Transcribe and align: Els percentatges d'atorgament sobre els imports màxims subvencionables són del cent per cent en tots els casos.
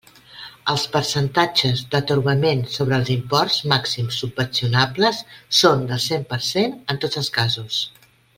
Els 0.71 0.83
percentatges 0.93 1.83
d'atorgament 1.91 2.63
sobre 2.77 2.97
els 3.01 3.11
imports 3.17 3.59
màxims 3.75 4.17
subvencionables 4.23 5.21
són 5.61 5.87
del 5.93 6.03
cent 6.11 6.27
per 6.33 6.41
cent 6.51 6.75
en 6.97 7.05
tots 7.07 7.23
els 7.23 7.31
casos. 7.39 7.85